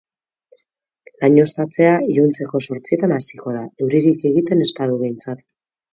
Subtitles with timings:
[1.25, 5.47] Lainoztatzea iluntzeko zortzietan hasiko da, euririk egiten ez badu behintzat.